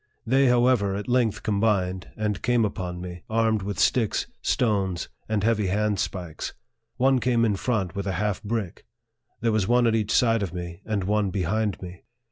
[0.25, 5.67] They, however, at length combined, and came upon me, armed with sticks, stones, and heavy
[5.67, 6.53] handspikes.,
[6.97, 8.87] One came in front with a half brick.
[9.41, 12.01] There was one at each side of me, and one behind me.